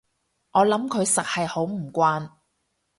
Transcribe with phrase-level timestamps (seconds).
[0.53, 2.31] 我諗佢實係好唔慣